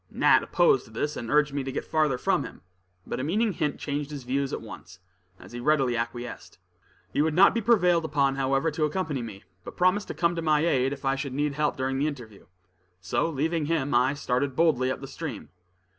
[0.09, 2.61] Nat opposed this, and urged me to get farther from him;
[3.05, 4.97] but a meaning hint changed his views at once,
[5.37, 6.57] and he readily acquiesced.
[7.13, 10.41] He would not be prevailed upon, however, to accompany me, but promised to come to
[10.41, 12.47] my aid if I should need help during the interview.
[12.99, 15.49] So leaving him, I started boldly up the stream.